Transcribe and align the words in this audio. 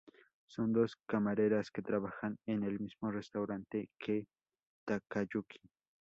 Son 0.47 0.73
dos 0.73 0.97
camareras 1.05 1.69
que 1.69 1.83
trabajan 1.83 2.35
en 2.47 2.63
el 2.63 2.79
mismo 2.79 3.11
restaurante 3.11 3.91
que 3.99 4.25
Takayuki. 4.83 5.59